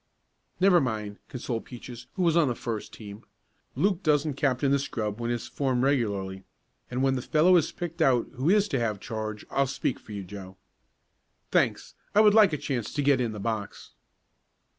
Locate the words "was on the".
2.23-2.55